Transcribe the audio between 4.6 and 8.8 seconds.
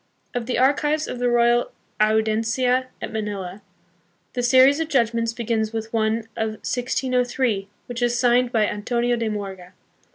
of judgments begins with one of 1603, which is signed by